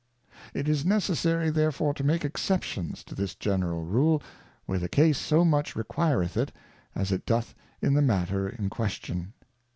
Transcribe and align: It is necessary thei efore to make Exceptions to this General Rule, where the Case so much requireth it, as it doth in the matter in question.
It 0.55 0.67
is 0.67 0.83
necessary 0.83 1.51
thei 1.51 1.67
efore 1.67 1.93
to 1.93 2.03
make 2.03 2.25
Exceptions 2.25 3.03
to 3.03 3.13
this 3.13 3.35
General 3.35 3.83
Rule, 3.83 4.19
where 4.65 4.79
the 4.79 4.89
Case 4.89 5.19
so 5.19 5.45
much 5.45 5.75
requireth 5.75 6.35
it, 6.37 6.51
as 6.95 7.11
it 7.11 7.23
doth 7.23 7.53
in 7.83 7.93
the 7.93 8.01
matter 8.01 8.49
in 8.49 8.67
question. 8.67 9.33